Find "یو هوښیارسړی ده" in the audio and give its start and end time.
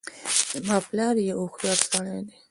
1.29-2.33